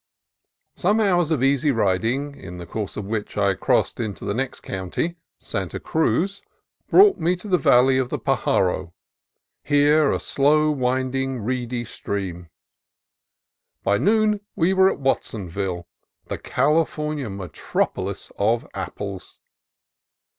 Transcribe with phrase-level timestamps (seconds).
[0.75, 4.61] Some hours of easy riding (in the course of which I crossed into the next
[4.61, 6.41] county, Santa Cruz)
[6.89, 8.93] brought me to the valley of the Pajaro,
[9.61, 12.49] here a slow winding, reedy stream.
[13.83, 15.87] By noon we were at Watsonville,
[16.25, 19.37] the California metropolis of apples.